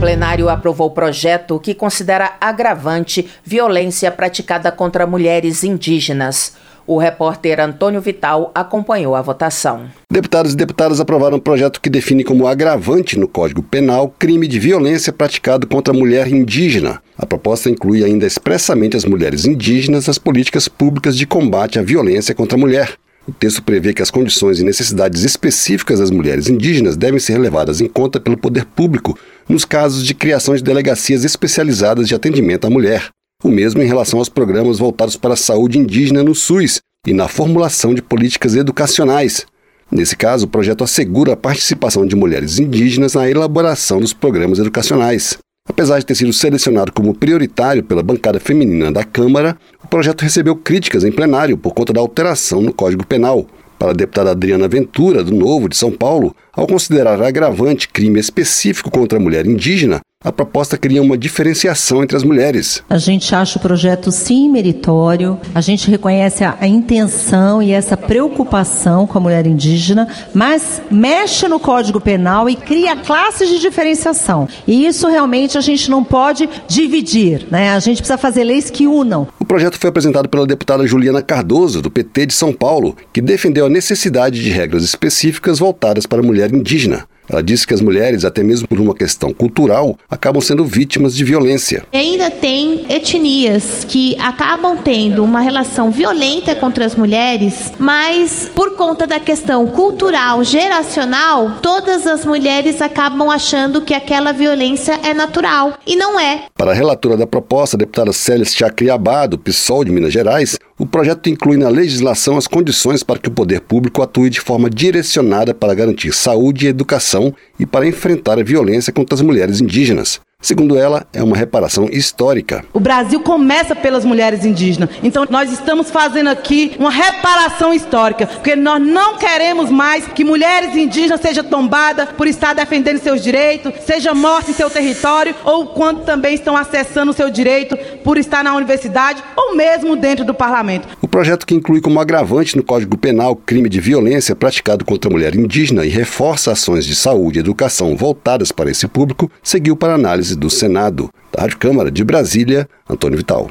O 0.00 0.08
plenário 0.10 0.48
aprovou 0.48 0.86
o 0.86 0.92
projeto 0.92 1.60
que 1.60 1.74
considera 1.74 2.32
agravante 2.40 3.28
violência 3.44 4.10
praticada 4.10 4.72
contra 4.72 5.06
mulheres 5.06 5.62
indígenas. 5.62 6.54
O 6.86 6.96
repórter 6.96 7.60
Antônio 7.60 8.00
Vital 8.00 8.50
acompanhou 8.54 9.14
a 9.14 9.20
votação. 9.20 9.90
Deputados 10.10 10.54
e 10.54 10.56
deputadas 10.56 11.00
aprovaram 11.00 11.36
um 11.36 11.40
projeto 11.40 11.82
que 11.82 11.90
define 11.90 12.24
como 12.24 12.46
agravante 12.46 13.18
no 13.18 13.28
Código 13.28 13.62
Penal 13.62 14.08
crime 14.18 14.48
de 14.48 14.58
violência 14.58 15.12
praticado 15.12 15.66
contra 15.66 15.92
a 15.92 15.96
mulher 15.96 16.28
indígena. 16.28 17.02
A 17.18 17.26
proposta 17.26 17.68
inclui 17.68 18.02
ainda 18.02 18.26
expressamente 18.26 18.96
as 18.96 19.04
mulheres 19.04 19.44
indígenas 19.44 20.06
nas 20.06 20.16
políticas 20.16 20.66
públicas 20.66 21.14
de 21.14 21.26
combate 21.26 21.78
à 21.78 21.82
violência 21.82 22.34
contra 22.34 22.56
a 22.56 22.58
mulher. 22.58 22.96
O 23.30 23.32
texto 23.32 23.62
prevê 23.62 23.94
que 23.94 24.02
as 24.02 24.10
condições 24.10 24.58
e 24.58 24.64
necessidades 24.64 25.22
específicas 25.22 26.00
das 26.00 26.10
mulheres 26.10 26.48
indígenas 26.48 26.96
devem 26.96 27.20
ser 27.20 27.38
levadas 27.38 27.80
em 27.80 27.86
conta 27.86 28.18
pelo 28.18 28.36
poder 28.36 28.64
público 28.64 29.16
nos 29.48 29.64
casos 29.64 30.04
de 30.04 30.14
criação 30.14 30.56
de 30.56 30.64
delegacias 30.64 31.24
especializadas 31.24 32.08
de 32.08 32.14
atendimento 32.16 32.66
à 32.66 32.70
mulher. 32.70 33.08
O 33.44 33.48
mesmo 33.48 33.80
em 33.80 33.86
relação 33.86 34.18
aos 34.18 34.28
programas 34.28 34.80
voltados 34.80 35.14
para 35.14 35.34
a 35.34 35.36
saúde 35.36 35.78
indígena 35.78 36.24
no 36.24 36.34
SUS 36.34 36.80
e 37.06 37.12
na 37.12 37.28
formulação 37.28 37.94
de 37.94 38.02
políticas 38.02 38.56
educacionais. 38.56 39.46
Nesse 39.92 40.16
caso, 40.16 40.46
o 40.46 40.48
projeto 40.48 40.82
assegura 40.82 41.34
a 41.34 41.36
participação 41.36 42.04
de 42.04 42.16
mulheres 42.16 42.58
indígenas 42.58 43.14
na 43.14 43.30
elaboração 43.30 44.00
dos 44.00 44.12
programas 44.12 44.58
educacionais. 44.58 45.38
Apesar 45.70 46.00
de 46.00 46.06
ter 46.06 46.16
sido 46.16 46.32
selecionado 46.32 46.90
como 46.90 47.14
prioritário 47.14 47.84
pela 47.84 48.02
bancada 48.02 48.40
feminina 48.40 48.90
da 48.90 49.04
Câmara, 49.04 49.56
o 49.84 49.86
projeto 49.86 50.22
recebeu 50.22 50.56
críticas 50.56 51.04
em 51.04 51.12
plenário 51.12 51.56
por 51.56 51.72
conta 51.72 51.92
da 51.92 52.00
alteração 52.00 52.60
no 52.60 52.74
Código 52.74 53.06
Penal. 53.06 53.46
Para 53.78 53.92
a 53.92 53.94
deputada 53.94 54.32
Adriana 54.32 54.66
Ventura, 54.66 55.22
do 55.22 55.32
Novo 55.32 55.68
de 55.68 55.76
São 55.76 55.92
Paulo, 55.92 56.34
ao 56.52 56.66
considerar 56.66 57.22
agravante 57.22 57.88
crime 57.88 58.18
específico 58.18 58.90
contra 58.90 59.16
a 59.16 59.22
mulher 59.22 59.46
indígena, 59.46 60.00
a 60.22 60.30
proposta 60.30 60.76
cria 60.76 61.00
uma 61.00 61.16
diferenciação 61.16 62.02
entre 62.02 62.14
as 62.14 62.22
mulheres. 62.22 62.82
A 62.90 62.98
gente 62.98 63.34
acha 63.34 63.58
o 63.58 63.62
projeto 63.62 64.12
sim 64.12 64.50
meritório, 64.50 65.40
a 65.54 65.62
gente 65.62 65.90
reconhece 65.90 66.44
a, 66.44 66.58
a, 66.60 66.68
intenção 66.68 67.62
e 67.62 67.72
essa 67.72 67.96
preocupação 67.96 69.06
com 69.06 69.16
a 69.16 69.20
mulher 69.22 69.46
indígena, 69.46 70.06
mas 70.34 70.82
mexe 70.90 71.48
no 71.48 71.58
Código 71.58 71.98
Penal 72.02 72.50
e 72.50 72.54
cria 72.54 72.96
classes 72.96 73.48
de 73.48 73.60
diferenciação. 73.60 74.46
E 74.66 74.84
isso 74.84 75.08
realmente 75.08 75.56
a 75.56 75.62
gente 75.62 75.90
não 75.90 76.04
pode 76.04 76.46
dividir, 76.68 77.46
né? 77.50 77.70
A 77.70 77.80
gente 77.80 78.02
precisa 78.02 78.18
fazer 78.18 78.44
leis 78.44 78.68
que 78.68 78.86
unam. 78.86 79.26
O 79.38 79.46
projeto 79.46 79.78
foi 79.78 79.88
apresentado 79.88 80.28
pela 80.28 80.46
deputada 80.46 80.86
Juliana 80.86 81.22
Cardoso, 81.22 81.80
do 81.80 81.90
PT 81.90 82.26
de 82.26 82.34
São 82.34 82.52
Paulo, 82.52 82.94
que 83.10 83.22
defendeu 83.22 83.64
a 83.64 83.70
necessidade 83.70 84.42
de 84.42 84.50
regras 84.50 84.84
específicas 84.84 85.58
voltadas 85.58 86.04
para 86.04 86.20
a 86.20 86.22
mulher 86.22 86.52
indígena. 86.52 87.08
Ela 87.30 87.42
disse 87.42 87.66
que 87.66 87.72
as 87.72 87.80
mulheres, 87.80 88.24
até 88.24 88.42
mesmo 88.42 88.66
por 88.66 88.80
uma 88.80 88.94
questão 88.94 89.32
cultural, 89.32 89.96
acabam 90.10 90.40
sendo 90.40 90.64
vítimas 90.64 91.14
de 91.14 91.22
violência. 91.22 91.84
E 91.92 91.96
ainda 91.96 92.28
tem 92.28 92.84
etnias 92.92 93.84
que 93.86 94.16
acabam 94.18 94.76
tendo 94.76 95.22
uma 95.22 95.40
relação 95.40 95.92
violenta 95.92 96.56
contra 96.56 96.84
as 96.84 96.96
mulheres, 96.96 97.72
mas 97.78 98.50
por 98.52 98.74
conta 98.74 99.06
da 99.06 99.20
questão 99.20 99.66
cultural, 99.68 100.42
geracional, 100.42 101.58
todas 101.62 102.04
as 102.06 102.24
mulheres 102.24 102.82
acabam 102.82 103.30
achando 103.30 103.82
que 103.82 103.94
aquela 103.94 104.32
violência 104.32 104.98
é 105.04 105.14
natural 105.14 105.74
e 105.86 105.94
não 105.94 106.18
é. 106.18 106.46
Para 106.56 106.72
a 106.72 106.74
relatora 106.74 107.16
da 107.16 107.26
proposta, 107.26 107.76
a 107.76 107.78
deputada 107.78 108.12
Célia 108.12 108.44
Chacriabá, 108.44 109.26
do 109.26 109.38
PSOL 109.38 109.84
de 109.84 109.92
Minas 109.92 110.12
Gerais, 110.12 110.58
o 110.80 110.86
projeto 110.86 111.28
inclui 111.28 111.58
na 111.58 111.68
legislação 111.68 112.38
as 112.38 112.46
condições 112.46 113.02
para 113.02 113.18
que 113.18 113.28
o 113.28 113.32
poder 113.32 113.60
público 113.60 114.00
atue 114.00 114.30
de 114.30 114.40
forma 114.40 114.70
direcionada 114.70 115.52
para 115.52 115.74
garantir 115.74 116.10
saúde 116.14 116.64
e 116.64 116.68
educação 116.70 117.34
e 117.58 117.66
para 117.66 117.86
enfrentar 117.86 118.38
a 118.38 118.42
violência 118.42 118.90
contra 118.90 119.14
as 119.14 119.20
mulheres 119.20 119.60
indígenas. 119.60 120.18
Segundo 120.40 120.78
ela, 120.78 121.06
é 121.12 121.22
uma 121.22 121.36
reparação 121.36 121.86
histórica. 121.90 122.64
O 122.72 122.80
Brasil 122.80 123.20
começa 123.20 123.76
pelas 123.76 124.04
mulheres 124.06 124.44
indígenas. 124.44 124.88
Então 125.02 125.26
nós 125.28 125.52
estamos 125.52 125.90
fazendo 125.90 126.28
aqui 126.28 126.72
uma 126.78 126.90
reparação 126.90 127.74
histórica, 127.74 128.26
porque 128.26 128.56
nós 128.56 128.80
não 128.80 129.18
queremos 129.18 129.70
mais 129.70 130.06
que 130.06 130.24
mulheres 130.24 130.74
indígenas 130.74 131.20
sejam 131.20 131.44
tombadas 131.44 132.08
por 132.16 132.26
estar 132.26 132.54
defendendo 132.54 132.98
seus 132.98 133.22
direitos, 133.22 133.72
seja 133.84 134.14
morta 134.14 134.50
em 134.50 134.54
seu 134.54 134.70
território 134.70 135.34
ou 135.44 135.66
quando 135.66 136.04
também 136.04 136.34
estão 136.34 136.56
acessando 136.56 137.10
o 137.10 137.14
seu 137.14 137.30
direito 137.30 137.76
por 138.02 138.16
estar 138.16 138.42
na 138.42 138.54
universidade 138.54 139.22
ou 139.36 139.54
mesmo 139.54 139.94
dentro 139.94 140.24
do 140.24 140.32
parlamento. 140.32 140.88
O 141.02 141.08
projeto 141.08 141.46
que 141.46 141.54
inclui 141.54 141.82
como 141.82 142.00
agravante 142.00 142.56
no 142.56 142.62
Código 142.62 142.96
Penal 142.96 143.36
crime 143.36 143.68
de 143.68 143.80
violência 143.80 144.34
praticado 144.34 144.84
contra 144.86 145.10
a 145.10 145.12
mulher 145.12 145.34
indígena 145.34 145.84
e 145.84 145.90
reforça 145.90 146.52
ações 146.52 146.86
de 146.86 146.94
saúde 146.94 147.38
e 147.38 147.40
educação 147.40 147.94
voltadas 147.94 148.50
para 148.50 148.70
esse 148.70 148.88
público, 148.88 149.30
seguiu 149.42 149.76
para 149.76 149.94
análise 149.94 150.29
do 150.36 150.50
Senado. 150.50 151.10
Da 151.32 151.42
Rádio 151.42 151.58
Câmara 151.58 151.90
de 151.90 152.02
Brasília, 152.02 152.68
Antônio 152.88 153.18
Vital. 153.18 153.50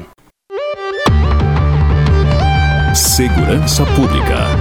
Segurança 2.94 3.84
Pública. 3.86 4.59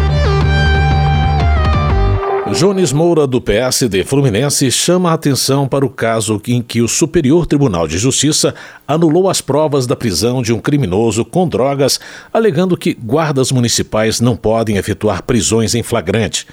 Jones 2.53 2.91
Moura, 2.91 3.27
do 3.27 3.39
PSD 3.39 4.03
Fluminense, 4.03 4.71
chama 4.71 5.11
a 5.11 5.13
atenção 5.13 5.67
para 5.67 5.85
o 5.85 5.89
caso 5.89 6.41
em 6.47 6.61
que 6.61 6.81
o 6.81 6.87
Superior 6.87 7.45
Tribunal 7.45 7.87
de 7.87 7.97
Justiça 7.97 8.55
anulou 8.87 9.29
as 9.29 9.39
provas 9.39 9.85
da 9.85 9.95
prisão 9.95 10.41
de 10.41 10.51
um 10.51 10.59
criminoso 10.59 11.23
com 11.23 11.47
drogas, 11.47 11.99
alegando 12.33 12.75
que 12.75 12.93
guardas 12.93 13.51
municipais 13.51 14.19
não 14.19 14.35
podem 14.35 14.77
efetuar 14.77 15.21
prisões 15.21 15.75
em 15.75 15.83
flagrante. 15.83 16.47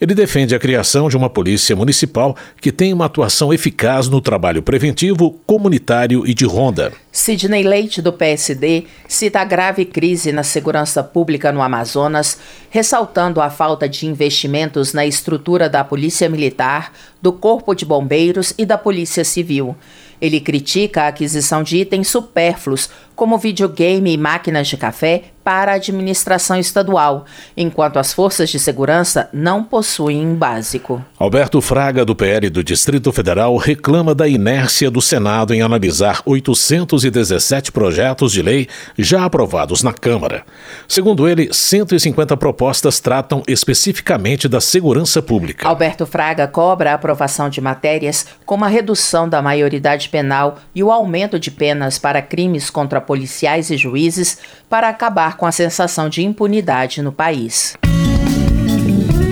Ele 0.00 0.14
defende 0.14 0.54
a 0.54 0.58
criação 0.58 1.08
de 1.08 1.16
uma 1.16 1.28
polícia 1.28 1.76
municipal 1.76 2.34
que 2.60 2.72
tenha 2.72 2.94
uma 2.94 3.04
atuação 3.04 3.52
eficaz 3.52 4.08
no 4.08 4.20
trabalho 4.20 4.62
preventivo, 4.62 5.38
comunitário 5.46 6.26
e 6.26 6.32
de 6.32 6.46
ronda. 6.46 6.92
Sidney 7.12 7.62
Leite, 7.62 8.00
do 8.00 8.10
PSD, 8.10 8.84
cita 9.06 9.40
a 9.40 9.44
grave 9.44 9.84
crise 9.84 10.32
na 10.32 10.42
segurança 10.42 11.04
pública 11.04 11.52
no 11.52 11.60
Amazonas, 11.60 12.38
ressaltando 12.70 13.38
a 13.38 13.50
falta 13.50 13.86
de 13.86 14.06
investimentos 14.06 14.94
na 14.94 15.04
estrutura 15.04 15.41
da 15.68 15.84
Polícia 15.84 16.28
Militar, 16.28 16.92
do 17.20 17.32
Corpo 17.32 17.74
de 17.74 17.84
Bombeiros 17.84 18.54
e 18.56 18.64
da 18.64 18.78
Polícia 18.78 19.24
Civil. 19.24 19.76
Ele 20.22 20.40
critica 20.40 21.02
a 21.02 21.08
aquisição 21.08 21.64
de 21.64 21.78
itens 21.78 22.06
supérfluos, 22.06 22.88
como 23.16 23.36
videogame 23.36 24.12
e 24.12 24.16
máquinas 24.16 24.68
de 24.68 24.76
café, 24.76 25.24
para 25.44 25.72
a 25.72 25.74
administração 25.74 26.58
estadual, 26.58 27.24
enquanto 27.56 27.98
as 27.98 28.12
forças 28.12 28.48
de 28.48 28.58
segurança 28.58 29.28
não 29.32 29.64
possuem 29.64 30.26
um 30.26 30.34
básico. 30.34 31.04
Alberto 31.18 31.60
Fraga, 31.60 32.04
do 32.04 32.14
PL 32.14 32.48
do 32.48 32.62
Distrito 32.62 33.12
Federal, 33.12 33.56
reclama 33.56 34.14
da 34.14 34.28
inércia 34.28 34.90
do 34.90 35.02
Senado 35.02 35.52
em 35.52 35.62
analisar 35.62 36.22
817 36.24 37.72
projetos 37.72 38.32
de 38.32 38.42
lei 38.42 38.68
já 38.96 39.24
aprovados 39.24 39.82
na 39.82 39.92
Câmara. 39.92 40.44
Segundo 40.86 41.28
ele, 41.28 41.48
150 41.52 42.36
propostas 42.36 43.00
tratam 43.00 43.42
especificamente 43.48 44.48
da 44.48 44.60
segurança 44.60 45.20
pública. 45.20 45.66
Alberto 45.66 46.06
Fraga 46.06 46.46
cobra 46.46 46.92
a 46.92 46.94
aprovação 46.94 47.48
de 47.48 47.60
matérias 47.60 48.26
como 48.46 48.64
a 48.64 48.68
redução 48.68 49.28
da 49.28 49.42
maioridade 49.42 50.08
penal 50.12 50.58
e 50.74 50.84
o 50.84 50.92
aumento 50.92 51.40
de 51.40 51.50
penas 51.50 51.98
para 51.98 52.20
crimes 52.20 52.68
contra 52.68 53.00
policiais 53.00 53.70
e 53.70 53.76
juízes 53.76 54.38
para 54.68 54.88
acabar 54.88 55.38
com 55.38 55.46
a 55.46 55.50
sensação 55.50 56.08
de 56.08 56.22
impunidade 56.22 57.00
no 57.00 57.10
país. 57.10 57.74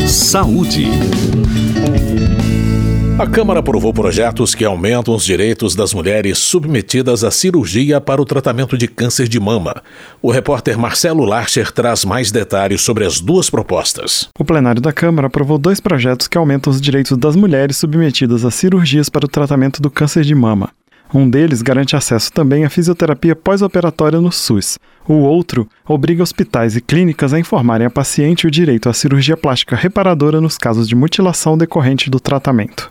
Saúde. 0.09 0.89
A 3.21 3.27
Câmara 3.27 3.61
aprovou 3.61 3.93
projetos 3.93 4.55
que 4.55 4.65
aumentam 4.65 5.15
os 5.15 5.27
direitos 5.27 5.75
das 5.75 5.93
mulheres 5.93 6.39
submetidas 6.39 7.23
à 7.23 7.31
cirurgia 7.31 8.01
para 8.01 8.23
o 8.23 8.25
tratamento 8.25 8.79
de 8.79 8.89
câncer 8.89 9.29
de 9.29 9.39
mama. 9.39 9.83
O 10.23 10.31
repórter 10.31 10.79
Marcelo 10.79 11.27
Larcher 11.27 11.71
traz 11.71 12.03
mais 12.03 12.33
detalhes 12.33 12.81
sobre 12.81 13.05
as 13.05 13.21
duas 13.21 13.51
propostas. 13.51 14.31
O 14.39 14.43
plenário 14.43 14.81
da 14.81 14.91
Câmara 14.91 15.27
aprovou 15.27 15.59
dois 15.59 15.81
projetos 15.81 16.27
que 16.27 16.39
aumentam 16.39 16.71
os 16.71 16.81
direitos 16.81 17.19
das 17.19 17.37
mulheres 17.37 17.77
submetidas 17.77 18.43
a 18.43 18.51
cirurgias 18.51 19.11
para 19.11 19.27
o 19.27 19.29
tratamento 19.29 19.83
do 19.83 19.91
câncer 19.91 20.25
de 20.25 20.35
mama. 20.35 20.71
Um 21.13 21.29
deles 21.29 21.61
garante 21.61 21.95
acesso 21.95 22.33
também 22.33 22.65
à 22.65 22.71
fisioterapia 22.71 23.37
pós-operatória 23.37 24.19
no 24.19 24.33
SUS. 24.33 24.79
O 25.07 25.17
outro 25.17 25.69
obriga 25.87 26.23
hospitais 26.23 26.75
e 26.75 26.81
clínicas 26.81 27.35
a 27.35 27.39
informarem 27.39 27.87
a 27.87 27.91
paciente 27.91 28.47
o 28.47 28.51
direito 28.51 28.89
à 28.89 28.95
cirurgia 28.95 29.37
plástica 29.37 29.77
reparadora 29.77 30.41
nos 30.41 30.57
casos 30.57 30.89
de 30.89 30.95
mutilação 30.95 31.59
decorrente 31.59 32.09
do 32.09 32.19
tratamento. 32.19 32.91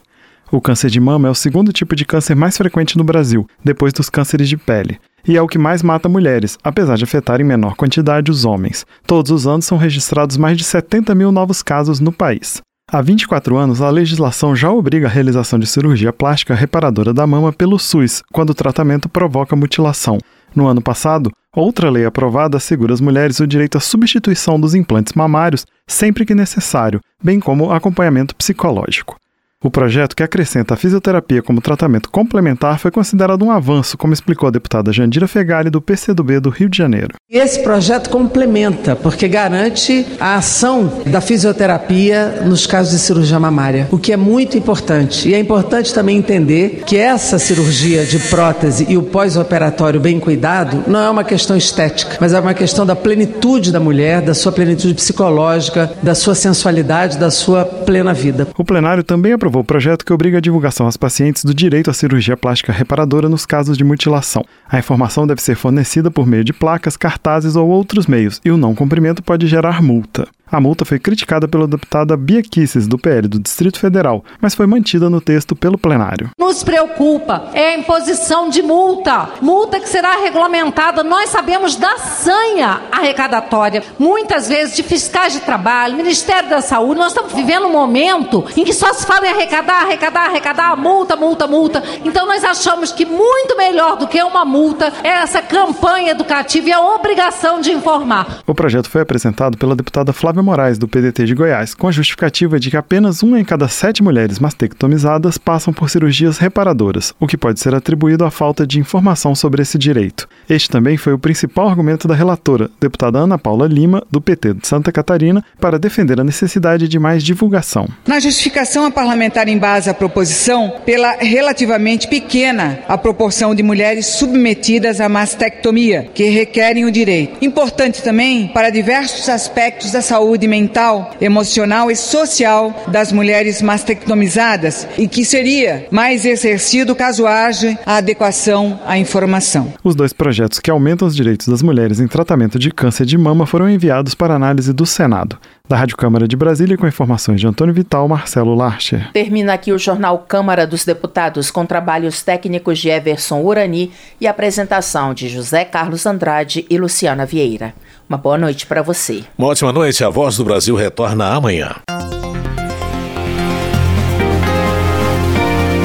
O 0.51 0.60
câncer 0.60 0.89
de 0.89 1.00
mama 1.00 1.27
é 1.27 1.32
o 1.32 1.36
segundo 1.36 1.72
tipo 1.72 1.96
de 1.96 2.03
câncer 2.03 2.36
mais 2.36 2.58
frequente 2.58 2.98
no 2.98 3.03
Brasil, 3.03 3.48
depois 3.63 3.94
dos 3.94 4.10
cânceres 4.10 4.50
de 4.50 4.58
pele, 4.58 5.00
e 5.27 5.38
é 5.38 5.41
o 5.41 5.48
que 5.48 5.60
mais 5.60 5.84
mata 5.84 6.10
mulheres, 6.10 6.58
apesar 6.63 6.98
de 6.98 7.03
afetar 7.03 7.39
em 7.39 7.44
menor 7.44 7.76
quantidade 7.76 8.32
os 8.32 8.45
homens. 8.45 8.84
Todos 9.06 9.30
os 9.30 9.45
anos 9.45 9.65
são 9.65 9.78
registrados 9.78 10.38
mais 10.38 10.58
de 10.58 10.63
70 10.63 11.13
mil 11.13 11.32
novos 11.32 11.62
casos 11.62 12.00
no 12.00 12.12
país. 12.12 12.63
Há 12.91 13.00
24 13.00 13.56
anos, 13.56 13.80
a 13.80 13.91
legislação 13.91 14.56
já 14.56 14.71
obriga 14.71 15.06
a 15.06 15.10
realização 15.10 15.60
de 15.60 15.67
cirurgia 15.67 16.12
plástica 16.12 16.56
reparadora 16.56 17.13
da 17.13 17.28
mama 17.28 17.54
pelo 17.54 17.78
SUS, 17.78 18.24
quando 18.34 18.50
o 18.50 18.56
tratamento 18.56 19.08
provoca 19.08 19.56
mutilação. 19.56 20.17
No 20.56 20.65
ano 20.65 20.82
passado, 20.82 21.32
outra 21.56 21.91
lei 21.91 22.06
aprovada 22.06 22.58
assegura 22.58 22.91
às 22.91 23.00
mulheres 23.00 23.39
o 23.39 23.45
direito 23.45 23.78
à 23.78 23.80
substituição 23.80 24.60
dos 24.60 24.74
implantes 24.74 25.13
mamários 25.13 25.67
sempre 25.86 26.26
que 26.26 26.34
necessário, 26.34 27.00
bem 27.24 27.39
como 27.39 27.71
acompanhamento 27.71 28.36
psicológico. 28.36 29.15
O 29.62 29.69
projeto 29.69 30.15
que 30.15 30.24
acrescenta 30.24 30.74
a 30.74 30.78
fisioterapia 30.78 31.41
como 31.41 31.60
tratamento 31.60 32.10
complementar 32.10 32.80
foi 32.80 32.89
considerado 32.89 33.43
um 33.43 33.52
avanço, 33.52 33.98
como 33.98 34.13
explicou 34.13 34.48
a 34.48 34.52
deputada 34.52 34.93
Jandira 34.93 35.28
Fegali, 35.28 35.69
do 35.69 35.82
PCdoB 35.82 36.39
do 36.39 36.50
Rio 36.50 36.69
de 36.69 36.78
Janeiro. 36.78 37.15
Esse 37.30 37.62
projeto 37.62 38.10
complementa, 38.10 38.95
porque 38.95 39.28
garante 39.28 40.06
a 40.17 40.36
ação 40.36 41.02
da 41.06 41.19
fisioterapia 41.19 42.41
nos 42.45 42.65
casos 42.65 42.93
de 42.93 43.00
cirurgia 43.00 43.38
mamária, 43.38 43.89
o 43.91 43.98
que 43.98 44.13
é 44.13 44.17
muito 44.17 44.58
importante. 44.58 45.28
E 45.28 45.34
é 45.34 45.39
importante 45.39 45.93
também 45.93 46.15
entender 46.15 46.84
que 46.86 46.95
essa 46.95 47.38
cirurgia 47.38 48.06
de 48.06 48.17
prótese 48.30 48.86
e 48.88 48.95
o 48.95 49.04
pós-operatório 49.04 50.00
bem 50.00 50.22
cuidado 50.22 50.86
não 50.88 51.02
é 51.02 51.10
uma 51.10 51.26
questão 51.26 51.58
estética, 51.58 52.15
mas 52.22 52.32
é 52.32 52.39
uma 52.39 52.54
questão 52.54 52.86
da 52.86 52.95
plenitude 52.95 53.74
da 53.74 53.80
mulher, 53.82 54.22
da 54.22 54.34
sua 54.34 54.54
plenitude 54.54 54.93
psicológica, 54.93 55.91
da 56.02 56.15
sua 56.15 56.34
sensualidade, 56.34 57.17
da 57.17 57.30
sua 57.30 57.65
plena 57.65 58.13
vida. 58.13 58.48
O 58.58 58.63
plenário 58.63 59.04
também 59.04 59.34
aprovou 59.34 59.49
aprovou 59.50 59.64
o 59.64 59.66
projeto 59.66 60.06
que 60.06 60.14
obriga 60.14 60.38
a 60.38 60.42
divulgação 60.42 60.86
aos 60.86 60.96
pacientes 60.96 61.44
do 61.44 61.56
direito 61.56 61.90
à 61.90 61.94
cirurgia 61.94 62.38
plástica 62.38 62.72
reparadora 62.72 63.28
nos 63.28 63.48
casos 63.48 63.78
de 63.78 63.84
mutilação. 63.84 64.46
A 64.70 64.78
informação 64.78 65.26
deve 65.26 65.42
ser 65.42 65.56
fornecida 65.56 66.12
por 66.12 66.28
meio 66.28 66.44
de 66.44 66.54
placas, 66.54 66.96
cartazes 66.96 67.56
ou 67.56 67.68
outros 67.68 68.06
meios, 68.06 68.40
e 68.46 68.52
o 68.52 68.58
não 68.58 68.76
cumprimento 68.76 69.24
pode 69.24 69.48
gerar 69.48 69.82
multa. 69.82 70.28
A 70.52 70.60
multa 70.60 70.84
foi 70.84 70.98
criticada 70.98 71.48
pela 71.48 71.68
deputada 71.68 72.18
Bia 72.18 72.42
Kisses, 72.42 72.88
do 72.88 72.98
PL 72.98 73.28
do 73.28 73.40
Distrito 73.40 73.80
Federal, 73.80 74.24
mas 74.42 74.56
foi 74.56 74.66
mantida 74.66 75.08
no 75.08 75.22
texto 75.22 75.56
pelo 75.56 75.78
plenário. 75.78 76.32
Nos 76.40 76.64
preocupa 76.64 77.52
é 77.54 77.76
a 77.76 77.78
imposição 77.78 78.50
de 78.50 78.64
multa, 78.64 79.30
multa 79.42 79.80
que 79.80 79.88
será 79.88 80.16
regulamentada, 80.24 81.04
nós 81.04 81.30
sabemos 81.30 81.76
da 81.76 81.98
sanha 82.00 82.82
arrecadatória, 82.92 83.84
muitas 84.00 84.48
vezes 84.48 84.76
de 84.76 84.82
fiscais 84.82 85.34
de 85.34 85.42
trabalho, 85.42 85.96
Ministério 85.98 86.50
da 86.50 86.62
Saúde, 86.62 87.00
nós 87.00 87.12
estamos 87.12 87.32
vivendo 87.34 87.68
um 87.68 87.72
momento 87.72 88.44
em 88.58 88.66
que 88.66 88.74
só 88.74 88.92
se 88.92 89.06
fala 89.06 89.28
em 89.28 89.32
arrecadar, 89.32 89.84
arrecadar, 89.84 90.26
arrecadar, 90.30 90.76
multa, 90.76 91.16
multa, 91.16 91.46
multa. 91.46 91.84
Então 92.04 92.26
nós 92.26 92.44
achamos 92.44 92.92
que 92.92 93.06
muito 93.06 93.56
melhor 93.56 93.98
do 93.98 94.08
que 94.08 94.22
uma 94.24 94.44
multa 94.44 94.92
é 95.04 95.10
essa 95.10 95.44
campanha 95.44 96.12
educativa 96.12 96.70
e 96.70 96.74
a 96.74 96.82
obrigação 96.82 97.62
de 97.62 97.72
informar. 97.72 98.40
O 98.48 98.56
projeto 98.56 98.90
foi 98.90 99.02
apresentado 99.02 99.56
pela 99.56 99.76
deputada 99.76 100.12
Flávia 100.12 100.38
Flávia 100.39 100.43
Moraes, 100.43 100.78
do 100.78 100.88
PDT 100.88 101.25
de 101.25 101.36
Goiás, 101.36 101.73
com 101.73 101.88
a 101.88 101.91
justificativa 101.91 102.60
de 102.60 102.69
que 102.69 102.78
apenas 102.78 103.21
uma 103.21 103.39
em 103.39 103.43
cada 103.43 103.67
sete 103.67 104.02
mulheres 104.02 104.39
mastectomizadas 104.39 105.38
passam 105.38 105.73
por 105.73 105.89
cirurgias 105.89 106.38
reparadoras, 106.38 107.13
o 107.19 107.28
que 107.28 107.38
pode 107.38 107.60
ser 107.60 107.75
atribuído 107.75 108.23
à 108.23 108.32
falta 108.32 108.65
de 108.65 108.80
informação 108.80 109.36
sobre 109.36 109.62
esse 109.62 109.78
direito. 109.78 110.28
Este 110.49 110.69
também 110.69 110.97
foi 110.97 111.13
o 111.13 111.19
principal 111.19 111.67
argumento 111.67 112.08
da 112.08 112.15
relatora, 112.15 112.69
deputada 112.80 113.19
Ana 113.19 113.38
Paula 113.38 113.67
Lima, 113.67 114.04
do 114.10 114.21
PT 114.21 114.54
de 114.56 114.67
Santa 114.67 114.91
Catarina, 114.91 115.43
para 115.60 115.78
defender 115.78 116.19
a 116.19 116.23
necessidade 116.23 116.88
de 116.88 116.99
mais 116.99 117.23
divulgação. 117.23 117.88
Na 118.08 118.19
justificação, 118.19 118.86
a 118.86 118.91
parlamentar 118.91 119.47
embasa 119.47 119.91
a 119.91 119.93
proposição 119.93 120.73
pela 120.86 121.17
relativamente 121.19 122.08
pequena 122.08 122.80
a 122.88 122.97
proporção 122.97 123.54
de 123.54 123.62
mulheres 123.62 124.06
submetidas 124.06 125.02
à 125.02 125.10
mastectomia, 125.10 126.10
que 126.13 126.30
requerem 126.30 126.86
o 126.86 126.91
direito. 126.91 127.43
Importante 127.43 128.02
também 128.02 128.47
para 128.47 128.69
diversos 128.69 129.28
aspectos 129.28 129.91
da 129.91 130.02
saúde 130.02 130.29
saúde 130.30 130.48
mental, 130.48 131.12
emocional 131.20 131.89
e 131.89 131.96
social 131.96 132.84
das 132.88 133.12
mulheres 133.12 133.63
mastectomizadas 133.63 134.88
e 134.96 135.08
que 135.08 135.26
seria 135.26 135.88
mais 135.89 136.24
exercido 136.24 136.96
caso 136.96 137.26
haja 137.26 137.76
a 137.84 137.96
adequação 137.96 138.80
à 138.86 139.00
informação. 139.00 139.74
Os 139.84 139.96
dois 139.96 140.13
projetos 140.13 140.60
que 140.60 140.70
aumentam 140.70 141.08
os 141.08 141.15
direitos 141.15 141.48
das 141.48 141.63
mulheres 141.63 142.00
em 142.00 142.08
tratamento 142.08 142.60
de 142.60 142.70
câncer 142.70 143.08
de 143.08 143.18
mama 143.18 143.48
foram 143.48 143.68
enviados 143.68 144.13
para 144.13 144.36
análise 144.36 144.72
do 144.72 144.86
Senado. 144.86 145.36
Da 145.68 145.78
Rádio 145.78 145.98
Câmara 145.98 146.28
de 146.28 146.36
Brasília, 146.36 146.78
com 146.78 146.88
informações 146.88 147.39
de 147.39 147.48
Antônio 147.48 147.74
Vital, 147.74 148.08
Marcelo 148.08 148.56
Larcher. 148.56 149.12
Termina 149.12 149.54
aqui 149.54 149.72
o 149.72 149.78
Jornal 149.78 150.26
Câmara 150.28 150.65
dos 150.65 150.84
Deputados, 150.84 151.52
com 151.52 151.63
trabalhos 151.63 152.24
técnicos 152.24 152.80
de 152.80 152.89
Everson 152.89 153.42
Urani 153.42 153.92
e 154.20 154.26
apresentação 154.26 155.13
de 155.13 155.30
José 155.30 155.65
Carlos 155.65 156.08
Andrade 156.08 156.65
e 156.70 156.78
Luciana 156.78 157.24
Vieira. 157.24 157.74
Uma 158.10 158.17
boa 158.17 158.39
noite 158.39 158.65
para 158.65 158.82
você. 158.82 159.24
Uma 159.38 159.50
ótima 159.50 159.72
noite. 159.72 160.04
A 160.04 160.10
Voz 160.10 160.36
do 160.36 160.43
Brasil 160.43 160.76
retorna 160.76 161.28
amanhã. 161.32 161.76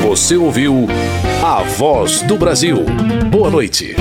Você 0.02 0.34
ouviu 0.34 0.88
A 1.44 1.62
Voz 1.62 2.22
do 2.22 2.38
Brasil. 2.38 2.82
Boa 3.30 3.50
noite. 3.50 3.94